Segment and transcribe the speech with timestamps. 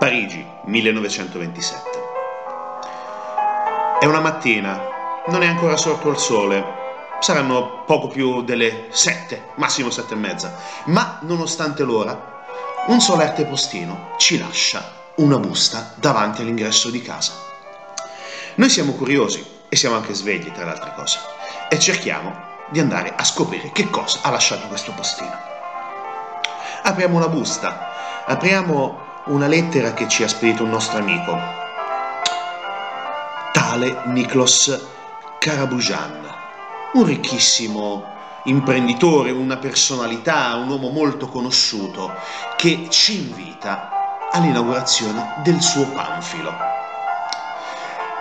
[0.00, 1.90] Parigi, 1927.
[4.00, 4.80] È una mattina,
[5.26, 6.64] non è ancora sorto il sole,
[7.18, 12.46] saranno poco più delle sette, massimo sette e mezza, ma nonostante l'ora,
[12.86, 17.34] un solerte postino ci lascia una busta davanti all'ingresso di casa.
[18.54, 21.18] Noi siamo curiosi e siamo anche svegli, tra le altre cose,
[21.68, 22.34] e cerchiamo
[22.70, 25.38] di andare a scoprire che cosa ha lasciato questo postino.
[26.84, 31.38] Apriamo la busta, apriamo una lettera che ci ha spedito un nostro amico,
[33.52, 34.80] tale Niklos
[35.38, 36.28] Karabujan,
[36.94, 38.04] un ricchissimo
[38.44, 42.14] imprenditore, una personalità, un uomo molto conosciuto,
[42.56, 46.79] che ci invita all'inaugurazione del suo panfilo.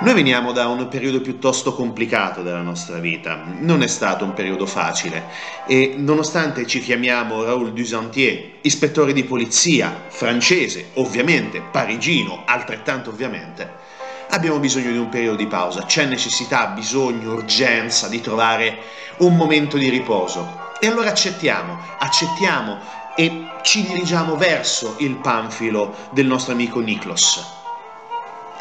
[0.02, 4.66] Noi veniamo da un periodo piuttosto complicato della nostra vita, non è stato un periodo
[4.66, 5.26] facile
[5.68, 13.70] e nonostante ci chiamiamo Raoul Dusantier, ispettore di polizia, francese, ovviamente, parigino, altrettanto ovviamente,
[14.30, 18.78] abbiamo bisogno di un periodo di pausa, c'è necessità, bisogno, urgenza di trovare
[19.18, 20.68] un momento di riposo.
[20.80, 22.78] E allora accettiamo, accettiamo
[23.18, 27.58] e ci dirigiamo verso il panfilo del nostro amico Niklos.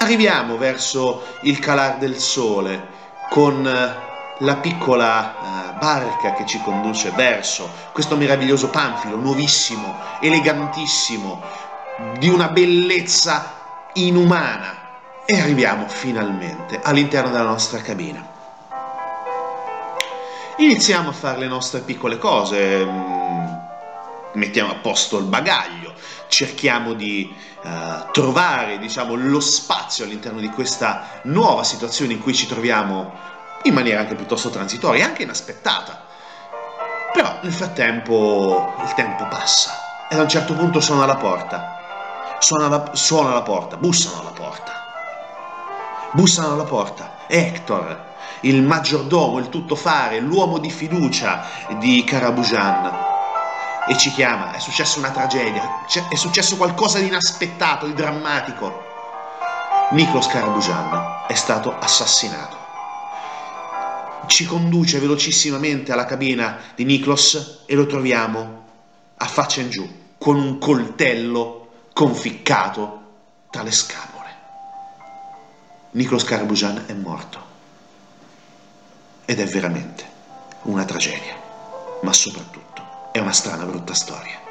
[0.01, 2.87] Arriviamo verso il calar del sole
[3.31, 4.07] con eh,
[4.39, 5.35] la piccola
[5.75, 11.43] uh, barca che ci conduce verso questo meraviglioso panfilo, nuovissimo, elegantissimo,
[12.19, 13.55] di una bellezza
[13.95, 14.77] inumana.
[15.25, 18.25] E arriviamo finalmente all'interno della nostra cabina.
[20.59, 23.47] Iniziamo a fare le nostre piccole cose, mm,
[24.33, 25.78] mettiamo a posto il bagaglio,
[26.29, 32.47] cerchiamo di uh, trovare diciamo, lo spazio all'interno di questa nuova situazione in cui ci
[32.47, 33.13] troviamo
[33.63, 36.07] in maniera anche piuttosto transitoria, anche inaspettata.
[37.13, 41.77] Però nel frattempo il tempo passa e a un certo punto suona la porta.
[42.39, 44.73] Suona la, suona la porta, bussano alla porta.
[46.13, 47.17] Bussano alla porta.
[47.27, 48.07] Hector,
[48.41, 51.45] il maggiordomo, il tuttofare, l'uomo di fiducia
[51.79, 53.08] di Karabujan.
[53.89, 58.87] E ci chiama, è successa una tragedia, è successo qualcosa di inaspettato, di drammatico.
[59.93, 62.59] Nikos Karabujan è stato assassinato
[64.29, 68.67] ci conduce velocissimamente alla cabina di Niklos e lo troviamo
[69.17, 73.03] a faccia in giù, con un coltello conficcato
[73.51, 74.27] tra le scapole.
[75.93, 77.47] Niklos Karbujan è morto.
[79.25, 80.05] Ed è veramente
[80.63, 81.35] una tragedia,
[82.03, 82.68] ma soprattutto
[83.19, 84.48] è una strana brutta storia.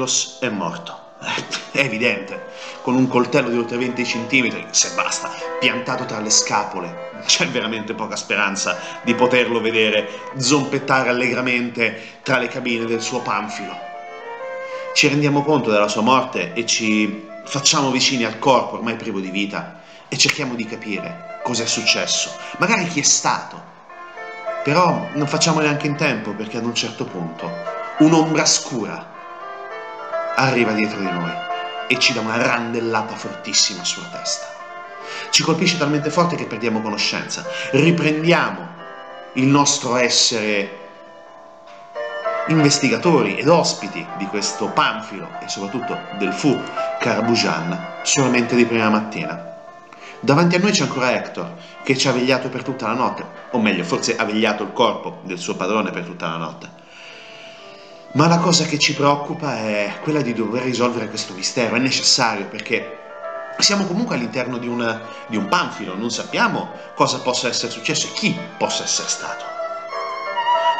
[0.00, 1.08] Niklos è morto.
[1.70, 2.46] È evidente,
[2.82, 5.30] con un coltello di oltre 20 cm, se basta,
[5.60, 7.10] piantato tra le scapole.
[7.26, 10.08] C'è veramente poca speranza di poterlo vedere
[10.38, 13.76] zompettare allegramente tra le cabine del suo panfilo.
[14.94, 19.30] Ci rendiamo conto della sua morte e ci facciamo vicini al corpo ormai privo di
[19.30, 23.62] vita e cerchiamo di capire cosa è successo, magari chi è stato.
[24.64, 27.50] Però non facciamo neanche in tempo perché ad un certo punto
[27.98, 29.18] un'ombra scura
[30.36, 31.32] arriva dietro di noi
[31.86, 34.46] e ci dà una randellata fortissima sulla testa.
[35.30, 38.68] Ci colpisce talmente forte che perdiamo conoscenza, riprendiamo
[39.34, 40.78] il nostro essere
[42.48, 46.60] investigatori ed ospiti di questo panfilo e soprattutto del fu
[46.98, 49.48] Carabujan solamente di prima mattina.
[50.20, 53.58] Davanti a noi c'è ancora Hector, che ci ha vegliato per tutta la notte, o
[53.58, 56.79] meglio, forse ha vegliato il corpo del suo padrone per tutta la notte.
[58.12, 62.46] Ma la cosa che ci preoccupa è quella di dover risolvere questo mistero, è necessario
[62.46, 62.98] perché
[63.58, 68.12] siamo comunque all'interno di, una, di un panfilo, non sappiamo cosa possa essere successo e
[68.14, 69.44] chi possa essere stato.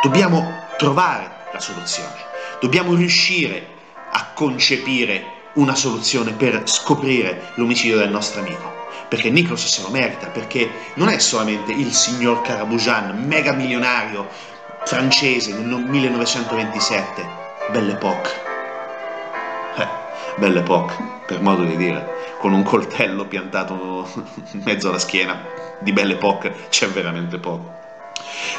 [0.03, 2.17] Dobbiamo trovare la soluzione,
[2.61, 3.65] dobbiamo riuscire
[4.11, 8.79] a concepire una soluzione per scoprire l'omicidio del nostro amico.
[9.09, 14.29] Perché Nikos se lo merita, perché non è solamente il signor Carabujan, mega milionario,
[14.85, 17.27] francese nel 1927,
[17.71, 18.31] Belle Époque.
[19.77, 19.87] Eh,
[20.37, 20.95] Belle Époque,
[21.27, 24.09] per modo di dire, con un coltello piantato
[24.53, 25.45] in mezzo alla schiena,
[25.81, 27.79] di Belle Époque c'è veramente poco.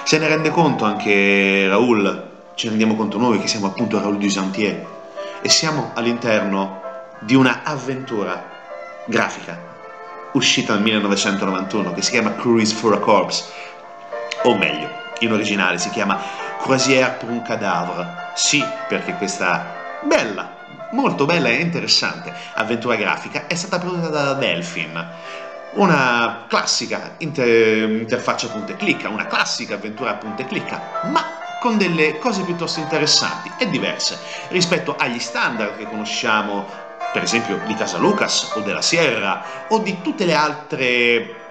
[0.03, 4.85] Se ne rende conto anche Raoul, ci rendiamo conto noi che siamo appunto Raoul Dusantier
[5.41, 6.81] e siamo all'interno
[7.19, 8.49] di una avventura
[9.05, 9.69] grafica
[10.33, 13.45] uscita nel 1991 che si chiama Cruise for a Corpse,
[14.43, 16.19] o meglio, in originale si chiama
[16.61, 18.31] Croisière pour un cadavre.
[18.35, 20.49] Sì, perché questa bella,
[20.91, 25.09] molto bella e interessante avventura grafica è stata prodotta da Delphin.
[25.73, 31.77] Una classica inter- interfaccia punta e clicca, una classica avventura punta e clicca, ma con
[31.77, 34.17] delle cose piuttosto interessanti e diverse
[34.49, 36.65] rispetto agli standard che conosciamo,
[37.11, 41.50] per esempio di Casa Lucas o della Sierra o di tutte le altre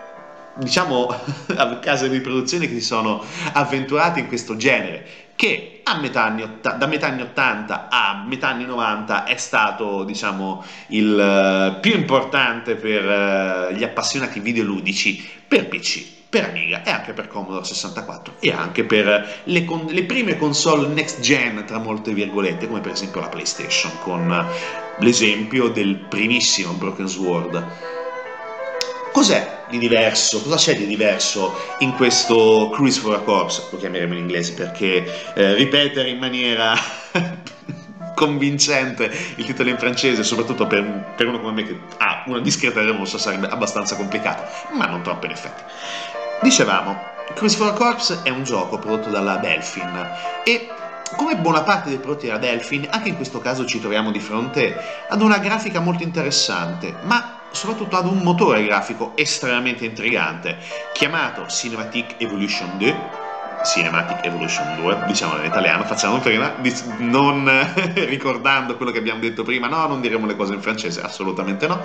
[0.57, 1.15] diciamo
[1.81, 7.07] case di produzione che si sono avventurate in questo genere che metà anni, da metà
[7.07, 13.73] anni 80 a metà anni 90 è stato diciamo il uh, più importante per uh,
[13.73, 19.41] gli appassionati videoludici per PC per Amiga e anche per Commodore 64 e anche per
[19.45, 23.91] le, con- le, prime console next gen tra molte virgolette come per esempio la PlayStation
[24.03, 24.47] con
[24.99, 28.00] l'esempio del primissimo Broken Sword
[29.13, 34.15] cos'è di diverso cosa c'è di diverso in questo Cruise for a Corpse lo chiameremo
[34.15, 36.75] in inglese perché eh, ripetere in maniera
[38.21, 42.83] convincente il titolo in francese, soprattutto per, per, uno come me che ha una discreta
[42.85, 45.63] remorsa, sarebbe abbastanza complicato, ma non troppo in effetti.
[46.43, 47.01] Dicevamo,
[47.35, 50.07] Cruise for a Corps è un gioco prodotto dalla Delphin
[50.45, 50.69] e
[51.17, 54.77] come buona parte dei prodotti della Delphin, anche in questo caso ci troviamo di fronte
[55.09, 60.59] ad una grafica molto interessante, ma soprattutto ad un motore grafico estremamente intrigante,
[60.93, 63.29] chiamato Cinematic Evolution 2,
[63.65, 66.55] Cinematic Evolution 2, diciamo in italiano, facciamo prima,
[66.99, 67.51] non
[67.95, 71.81] ricordando quello che abbiamo detto prima, no, non diremo le cose in francese, assolutamente no.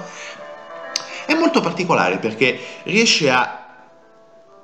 [1.26, 3.64] È molto particolare perché riesce a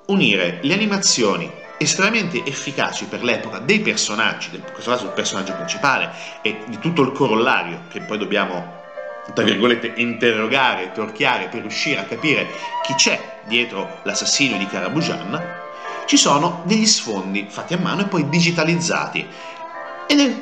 [0.07, 6.11] unire le animazioni estremamente efficaci per l'epoca dei personaggi, in questo caso il personaggio principale
[6.43, 8.80] e di tutto il corollario che poi dobbiamo
[9.33, 12.47] tra virgolette interrogare, torchiare per riuscire a capire
[12.83, 15.59] chi c'è dietro l'assassinio di Karabujan,
[16.05, 19.25] ci sono degli sfondi fatti a mano e poi digitalizzati.
[20.07, 20.35] Ed è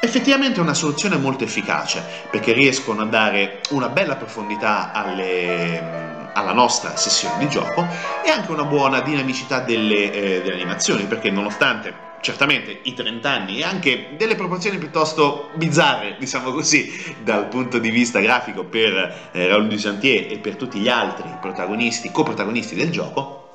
[0.00, 6.96] effettivamente una soluzione molto efficace perché riescono a dare una bella profondità alle alla nostra
[6.96, 7.86] sessione di gioco
[8.24, 13.58] e anche una buona dinamicità delle, eh, delle animazioni, perché nonostante certamente i 30 anni
[13.58, 19.48] e anche delle proporzioni piuttosto bizzarre, diciamo così, dal punto di vista grafico per eh,
[19.48, 23.52] Raoul Dusantier e per tutti gli altri protagonisti, coprotagonisti del gioco,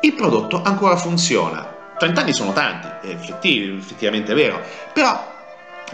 [0.00, 1.72] il prodotto ancora funziona.
[1.96, 4.60] 30 anni sono tanti, è effettivamente vero,
[4.92, 5.32] però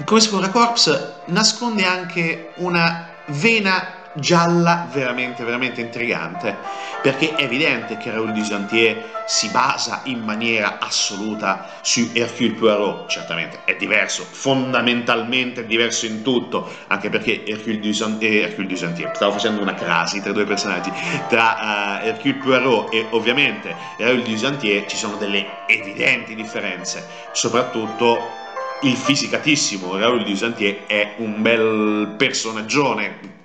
[0.04, 6.56] Cruise for a Corps nasconde anche una vena gialla veramente, veramente intrigante,
[7.02, 13.60] perché è evidente che Raoul Dusantier si basa in maniera assoluta su Hercule Poirot, certamente
[13.64, 19.62] è diverso, fondamentalmente diverso in tutto, anche perché Hercule Dusantier, eh, Hercule Dusantier stavo facendo
[19.62, 20.92] una crasi tra due personaggi,
[21.28, 28.38] tra uh, Hercule Poirot e ovviamente Raoul Dusantier ci sono delle evidenti differenze, soprattutto
[28.82, 33.38] il fisicatissimo Raoul Dusantier è un bel personaggione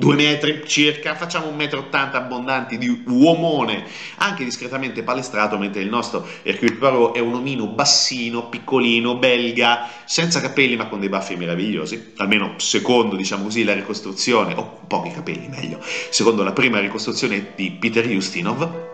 [0.00, 3.84] due metri circa, facciamo un metro ottanta abbondanti di uomone,
[4.16, 10.40] anche discretamente palestrato, mentre il nostro Hercule Poirot è un omino bassino, piccolino, belga, senza
[10.40, 15.48] capelli ma con dei baffi meravigliosi, almeno secondo, diciamo così, la ricostruzione, o pochi capelli
[15.48, 18.88] meglio, secondo la prima ricostruzione di Peter Ustinov,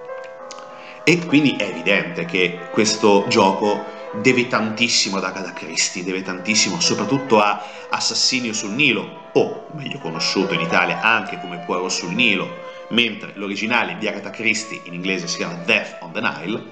[1.04, 7.40] e quindi è evidente che questo gioco deve tantissimo ad Agatha Christie, deve tantissimo soprattutto
[7.40, 13.32] a Assassinio sul Nilo, o meglio conosciuto in Italia anche come Poirot sul Nilo, mentre
[13.35, 16.62] l'originale di Agatha Christie in inglese si chiama Death on the Nile,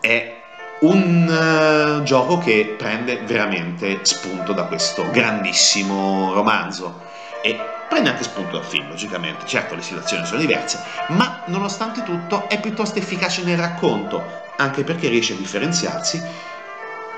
[0.00, 0.40] è
[0.80, 7.02] un uh, gioco che prende veramente spunto da questo grandissimo romanzo
[7.40, 7.58] e
[7.88, 9.46] prende anche spunto dal film, logicamente.
[9.46, 15.08] Certo, le situazioni sono diverse, ma nonostante tutto è piuttosto efficace nel racconto, anche perché
[15.08, 16.22] riesce a differenziarsi,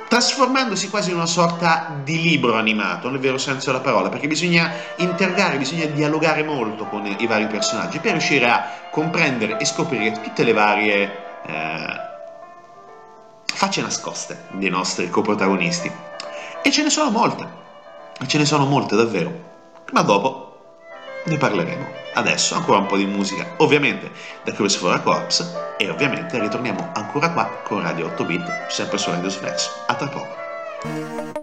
[0.08, 4.72] trasformandosi quasi in una sorta di libro animato, nel vero senso della parola, perché bisogna
[4.96, 10.44] interrogare, bisogna dialogare molto con i vari personaggi per riuscire a comprendere e scoprire tutte
[10.44, 11.02] le varie
[11.46, 12.00] eh,
[13.46, 15.90] facce nascoste dei nostri coprotagonisti.
[16.62, 17.46] E ce ne sono molte,
[18.26, 19.32] ce ne sono molte davvero,
[19.92, 20.43] ma dopo
[21.24, 21.86] ne parleremo.
[22.14, 24.10] Adesso ancora un po' di musica, ovviamente
[24.44, 28.98] da Cruise for a Corps e ovviamente ritorniamo ancora qua con Radio 8 Bit, sempre
[28.98, 29.70] su Radio Sflex.
[29.86, 31.42] A tra poco.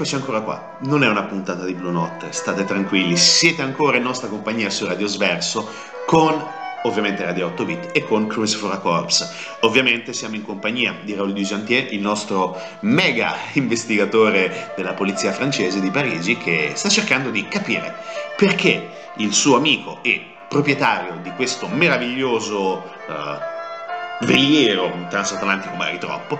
[0.00, 0.76] Rieccoci ancora qua.
[0.80, 4.86] Non è una puntata di Blue Notte, state tranquilli, siete ancora in nostra compagnia su
[4.86, 5.68] Radio Sverso
[6.06, 6.42] con
[6.84, 9.58] ovviamente Radio 8 Bit e con Cruise for a Corps.
[9.60, 15.90] Ovviamente siamo in compagnia di Raoul Dujantier, il nostro mega investigatore della polizia francese di
[15.90, 17.94] Parigi che sta cercando di capire
[18.36, 26.38] perché il suo amico e proprietario di questo meraviglioso uh, veliero transatlantico magari troppo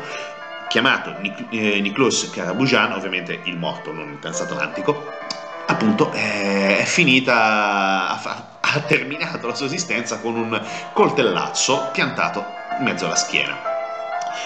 [0.70, 5.04] chiamato Nic- eh, Nicklaus Carabujan, ovviamente il morto, non il transatlantico,
[5.66, 12.44] appunto è, è finita, ha, ha terminato la sua esistenza con un coltellazzo piantato
[12.78, 13.58] in mezzo alla schiena.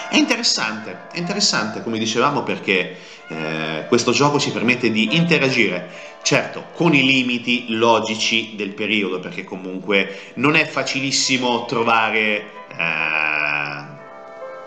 [0.09, 5.89] È interessante, è interessante come dicevamo perché eh, questo gioco ci permette di interagire,
[6.23, 13.83] certo con i limiti logici del periodo, perché comunque non è facilissimo trovare eh,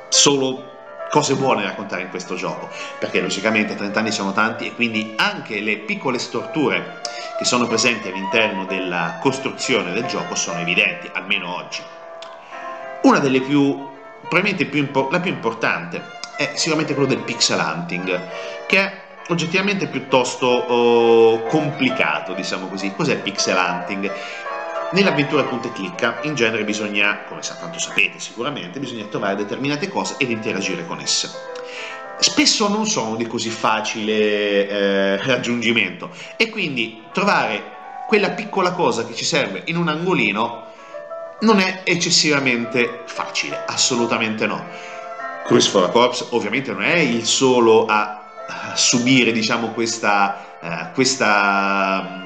[0.08, 0.76] solo
[1.10, 2.68] cose buone da raccontare in questo gioco,
[2.98, 7.00] perché logicamente 30 anni sono tanti e quindi anche le piccole storture
[7.38, 11.82] che sono presenti all'interno della costruzione del gioco sono evidenti, almeno oggi.
[13.02, 13.88] Una delle più,
[14.20, 18.20] probabilmente più impo- la più importante è sicuramente quello del pixel hunting,
[18.66, 22.92] che è oggettivamente piuttosto oh, complicato, diciamo così.
[22.94, 24.10] Cos'è pixel hunting?
[24.90, 30.14] Nell'avventura punta e clicca in genere bisogna, come tanto sapete sicuramente, bisogna trovare determinate cose
[30.16, 31.30] ed interagire con esse.
[32.18, 37.76] Spesso non sono di così facile eh, raggiungimento e quindi trovare
[38.08, 40.72] quella piccola cosa che ci serve in un angolino
[41.40, 44.64] non è eccessivamente facile, assolutamente no.
[45.44, 48.14] Cruise for a Corps ovviamente non è il solo a,
[48.74, 52.24] subire diciamo, questa, uh, questa,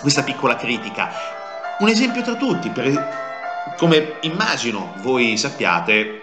[0.00, 1.37] questa piccola critica,
[1.78, 6.22] un esempio tra tutti, per, come immagino voi sappiate,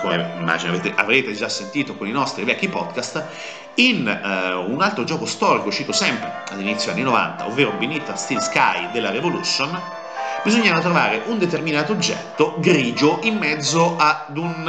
[0.00, 3.24] come immagino avete, avrete già sentito con i nostri vecchi podcast,
[3.76, 8.90] in uh, un altro gioco storico uscito sempre all'inizio anni 90, ovvero Beneath Steel Sky
[8.92, 9.80] della Revolution,
[10.42, 14.68] bisognava trovare un determinato oggetto grigio in mezzo ad un,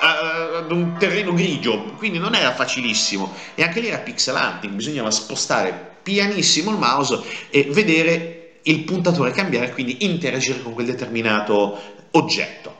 [0.00, 3.32] ad un terreno grigio, quindi non era facilissimo.
[3.56, 8.33] E anche lì era pixel hunting, bisognava spostare pianissimo il mouse e vedere
[8.64, 11.78] il puntatore cambiare, quindi interagire con quel determinato
[12.12, 12.76] oggetto.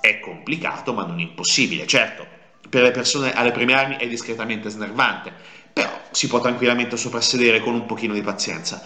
[0.00, 1.86] È complicato, ma non impossibile.
[1.86, 2.26] Certo,
[2.68, 5.32] per le persone alle prime armi è discretamente snervante,
[5.72, 8.82] però si può tranquillamente soprassedere con un pochino di pazienza.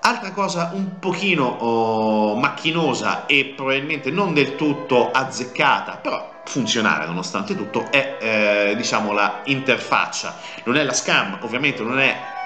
[0.00, 7.54] Altra cosa un pochino oh, macchinosa e probabilmente non del tutto azzeccata, però funzionale nonostante
[7.54, 10.36] tutto, è eh, diciamo la interfaccia.
[10.64, 12.36] Non è la scam, ovviamente non è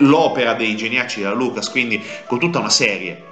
[0.00, 3.28] l'opera dei geniaci della Lucas, quindi con tutta una serie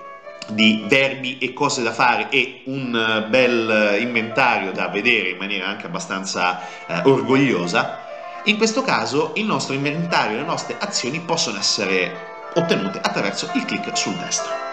[0.49, 5.37] di verbi e cose da fare e un eh, bel eh, inventario da vedere in
[5.37, 8.07] maniera anche abbastanza eh, orgogliosa,
[8.45, 13.65] in questo caso il nostro inventario e le nostre azioni possono essere ottenute attraverso il
[13.65, 14.68] clic sul destro.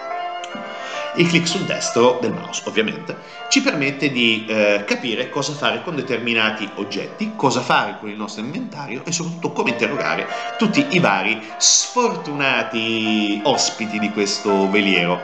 [1.18, 3.16] Il clic sul destro del mouse, ovviamente,
[3.48, 8.42] ci permette di eh, capire cosa fare con determinati oggetti, cosa fare con il nostro
[8.42, 10.26] inventario e soprattutto come interrogare
[10.58, 15.18] tutti i vari sfortunati ospiti di questo veliero.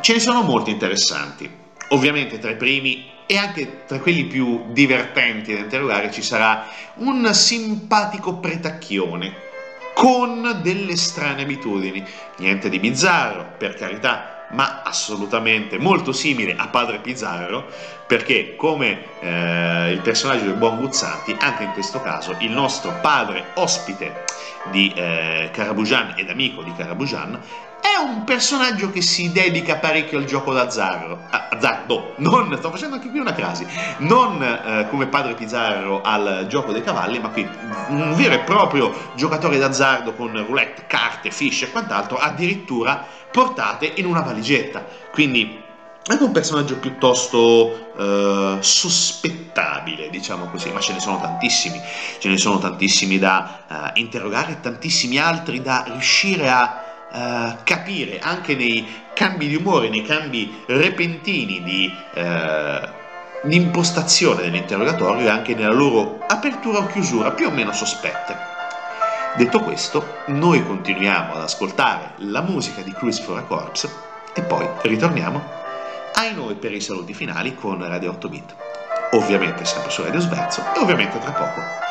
[0.00, 1.50] Ce ne sono molti interessanti.
[1.88, 7.34] Ovviamente tra i primi e anche tra quelli più divertenti da interrogare ci sarà un
[7.34, 9.42] simpatico pretacchione
[9.92, 12.04] con delle strane abitudini.
[12.36, 17.66] Niente di bizzarro, per carità, ma assolutamente molto simile a Padre Pizzarro,
[18.06, 23.46] perché come eh, il personaggio del buon Guzzanti, anche in questo caso il nostro padre
[23.54, 24.24] ospite
[24.70, 27.40] di eh, Carabujan ed amico di Carabujan
[27.86, 33.10] è un personaggio che si dedica parecchio al gioco d'azzardo, azzardo, non, sto facendo anche
[33.10, 33.64] qui una crasi,
[33.98, 37.48] non eh, come padre Pizzarro al gioco dei cavalli, ma qui
[37.88, 44.06] un vero e proprio giocatore d'azzardo con roulette, carte, fish e quant'altro, addirittura portate in
[44.06, 44.84] una valigetta.
[45.12, 45.62] Quindi
[46.08, 51.80] anche un personaggio piuttosto eh, sospettabile, diciamo così, ma ce ne sono tantissimi,
[52.18, 58.54] ce ne sono tantissimi da eh, interrogare, tantissimi altri da riuscire a uh, capire anche
[58.54, 62.88] nei cambi di umore, nei cambi repentini di, uh,
[63.48, 68.54] impostazione dell'interrogatorio e anche nella loro apertura o chiusura più o meno sospette.
[69.36, 73.90] Detto questo, noi continuiamo ad ascoltare la musica di Cruise for a Corpse
[74.34, 75.42] e poi ritorniamo
[76.14, 78.54] ai noi per i saluti finali con Radio 8 Bit.
[79.12, 81.85] Ovviamente sempre su Radio Sverzo e ovviamente tra poco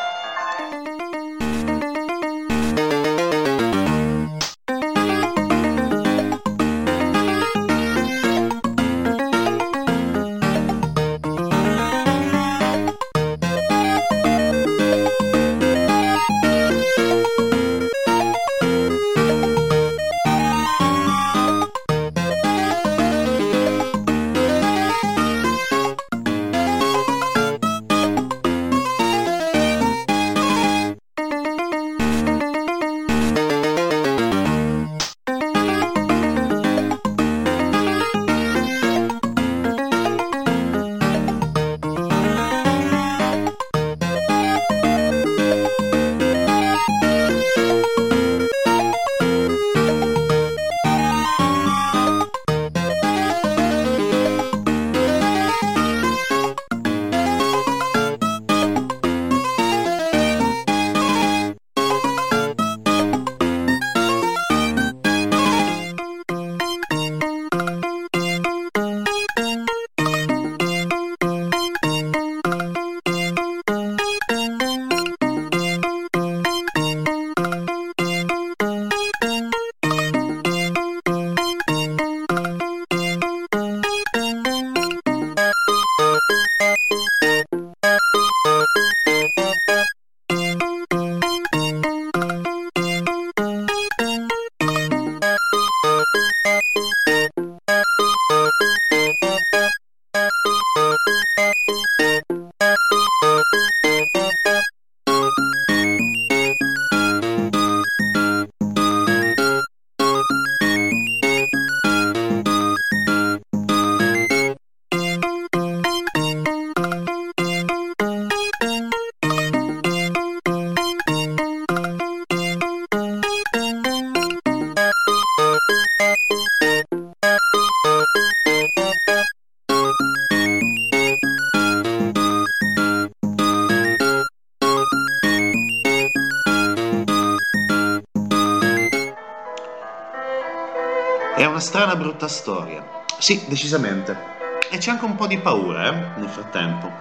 [142.06, 143.04] brutta storia.
[143.18, 144.34] Sì, decisamente.
[144.70, 146.92] E c'è anche un po' di paura, eh, nel frattempo.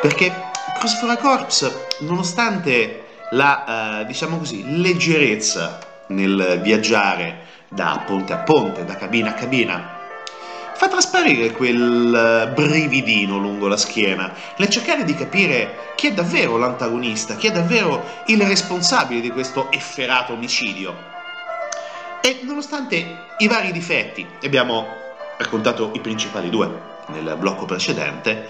[0.00, 0.32] Perché
[0.78, 8.94] Crossfire Corps, nonostante la, eh, diciamo così, leggerezza nel viaggiare da ponte a ponte, da
[8.94, 9.94] cabina a cabina,
[10.74, 17.34] fa trasparire quel brividino lungo la schiena nel cercare di capire chi è davvero l'antagonista,
[17.34, 21.15] chi è davvero il responsabile di questo efferato omicidio.
[22.26, 24.84] E nonostante i vari difetti, abbiamo
[25.38, 26.68] raccontato i principali due
[27.10, 28.48] nel blocco precedente,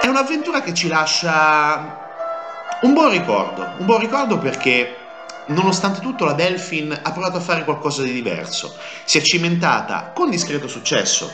[0.00, 5.04] è un'avventura che ci lascia un buon ricordo, un buon ricordo perché
[5.48, 10.28] Nonostante tutto la Delphin ha provato a fare qualcosa di diverso, si è cimentata con
[10.28, 11.32] discreto successo,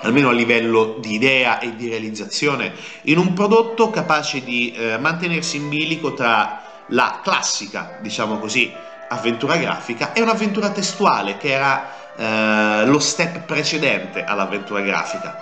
[0.00, 5.58] almeno a livello di idea e di realizzazione, in un prodotto capace di eh, mantenersi
[5.58, 8.74] in bilico tra la classica, diciamo così,
[9.12, 15.38] avventura grafica e un'avventura testuale che era eh, lo step precedente all'avventura grafica.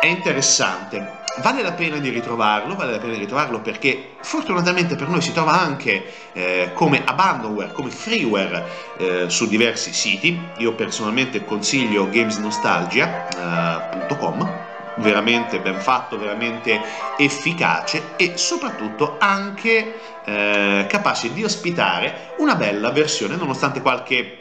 [0.00, 5.08] È interessante, vale la pena di ritrovarlo, vale la pena di ritrovarlo perché fortunatamente per
[5.08, 8.64] noi si trova anche eh, come abandonware, come freeware
[8.98, 10.38] eh, su diversi siti.
[10.58, 14.63] Io personalmente consiglio gamesnostalgia.com, eh,
[14.96, 16.80] veramente ben fatto, veramente
[17.16, 24.38] efficace e soprattutto anche eh, capace di ospitare una bella versione nonostante qualche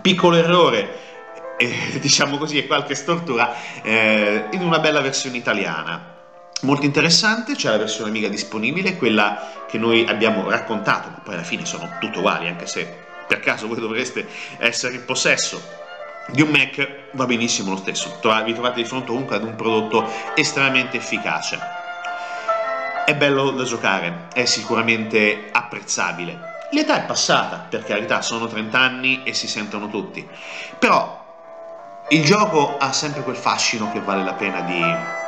[0.00, 1.08] piccolo errore
[1.56, 6.16] eh, diciamo così, e qualche stortura eh, in una bella versione italiana.
[6.62, 11.42] Molto interessante, c'è la versione Amiga disponibile, quella che noi abbiamo raccontato, ma poi alla
[11.42, 14.26] fine sono tutte uguali, anche se per caso voi dovreste
[14.58, 15.88] essere in possesso
[16.28, 20.08] di un Mac, va benissimo lo stesso, vi trovate di fronte comunque ad un prodotto
[20.34, 21.58] estremamente efficace.
[23.04, 26.48] È bello da giocare, è sicuramente apprezzabile.
[26.72, 30.26] L'età è passata, per carità, sono 30 anni e si sentono tutti,
[30.78, 31.18] però
[32.08, 35.18] il gioco ha sempre quel fascino che vale la pena di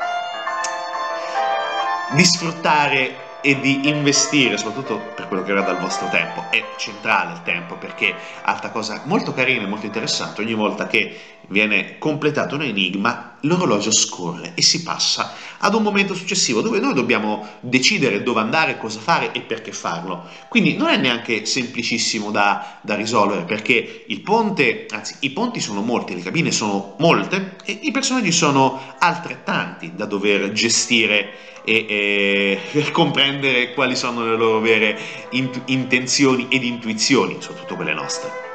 [2.12, 6.46] di sfruttare e di investire, soprattutto per quello che riguarda il vostro tempo.
[6.48, 11.18] È centrale il tempo perché altra cosa molto carina e molto interessante, ogni volta che
[11.48, 16.94] viene completato un enigma, l'orologio scorre e si passa ad un momento successivo dove noi
[16.94, 20.28] dobbiamo decidere dove andare, cosa fare e perché farlo.
[20.48, 25.82] Quindi non è neanche semplicissimo da, da risolvere perché il ponte, anzi i ponti sono
[25.82, 32.90] molti, le cabine sono molte e i personaggi sono altrettanti da dover gestire e, e
[32.90, 34.98] comprendere quali sono le loro vere
[35.30, 38.50] int- intenzioni ed intuizioni, soprattutto quelle nostre.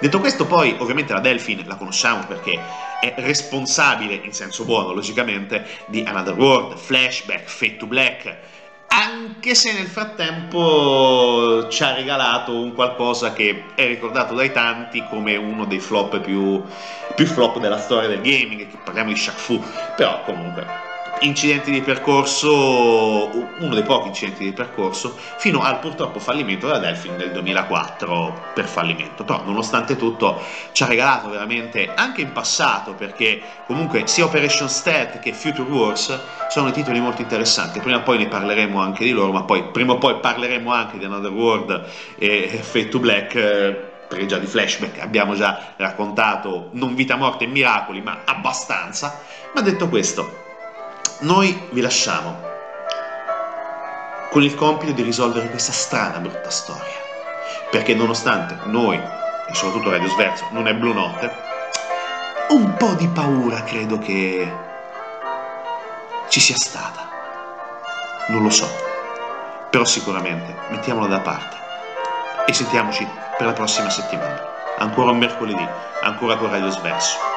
[0.00, 2.58] Detto questo, poi ovviamente la Delphin la conosciamo perché
[3.02, 8.36] è responsabile, in senso buono, logicamente, di Another World, Flashback, Fate to Black,
[8.86, 15.34] anche se nel frattempo ci ha regalato un qualcosa che è ricordato dai tanti come
[15.34, 16.62] uno dei flop più,
[17.16, 19.60] più flop della storia del gaming, parliamo di Shaq Fu,
[19.96, 20.91] però comunque
[21.22, 27.16] incidenti di percorso, uno dei pochi incidenti di percorso, fino al purtroppo fallimento della Delphin
[27.16, 29.24] nel 2004 per fallimento.
[29.24, 30.40] Però nonostante tutto
[30.72, 36.18] ci ha regalato veramente anche in passato, perché comunque sia Operation Stealth che Future Wars
[36.48, 37.80] sono dei titoli molto interessanti.
[37.80, 40.98] Prima o poi ne parleremo anche di loro, ma poi prima o poi parleremo anche
[40.98, 41.84] di Another World
[42.18, 43.34] e Fate to Black.
[43.34, 49.22] Eh, perché già di flashback abbiamo già raccontato non vita morte e miracoli, ma abbastanza.
[49.54, 50.41] Ma detto questo,
[51.20, 52.50] noi vi lasciamo
[54.30, 57.00] con il compito di risolvere questa strana brutta storia.
[57.70, 61.30] Perché nonostante noi, e soprattutto Radio Sverso, non è Blue Notte,
[62.48, 64.50] un po' di paura credo che
[66.28, 67.08] ci sia stata.
[68.28, 68.68] Non lo so.
[69.70, 71.56] Però sicuramente mettiamola da parte
[72.46, 74.50] e sentiamoci per la prossima settimana.
[74.78, 75.66] Ancora un mercoledì,
[76.02, 77.31] ancora con Radio Sverso.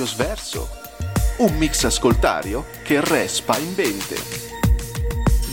[0.00, 0.66] Radio Sverso,
[1.40, 4.16] un mix ascoltario che respa in mente.